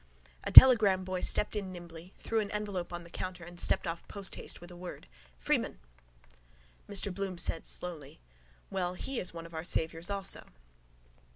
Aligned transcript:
A 0.45 0.51
telegram 0.51 1.03
boy 1.03 1.21
stepped 1.21 1.55
in 1.55 1.71
nimbly, 1.71 2.11
threw 2.17 2.39
an 2.39 2.49
envelope 2.49 2.91
on 2.91 3.03
the 3.03 3.09
counter 3.11 3.43
and 3.43 3.59
stepped 3.59 3.85
off 3.85 4.07
posthaste 4.07 4.59
with 4.59 4.71
a 4.71 4.75
word: 4.75 5.05
—Freeman! 5.37 5.77
Mr 6.89 7.13
Bloom 7.13 7.37
said 7.37 7.67
slowly: 7.67 8.19
—Well, 8.71 8.95
he 8.95 9.19
is 9.19 9.31
one 9.31 9.45
of 9.45 9.53
our 9.53 9.63
saviours 9.63 10.09
also. 10.09 10.47